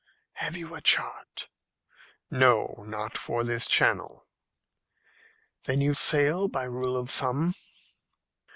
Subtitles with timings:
[0.33, 1.47] "Have you a chart?"
[2.31, 4.25] "No; not for this channel."
[5.65, 7.53] "Then you sail by rule of thumb?"